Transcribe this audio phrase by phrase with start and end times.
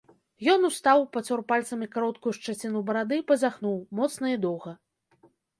[0.53, 4.71] Ён устаў, пацёр пальцамі кароткую шчаціну барады і пазяхнуў, моцна і доўга.